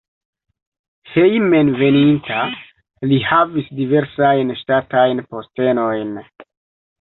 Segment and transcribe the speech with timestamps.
[1.15, 2.39] Hejmenveninta
[3.11, 6.19] li havis diversajn ŝtatajn postenojn.